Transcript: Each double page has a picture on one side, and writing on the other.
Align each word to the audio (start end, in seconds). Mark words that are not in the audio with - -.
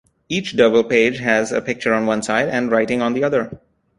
Each 0.29 0.57
double 0.57 0.83
page 0.83 1.19
has 1.19 1.51
a 1.51 1.61
picture 1.61 1.93
on 1.93 2.07
one 2.07 2.23
side, 2.23 2.49
and 2.49 2.71
writing 2.71 3.03
on 3.03 3.13
the 3.13 3.23
other. 3.23 3.59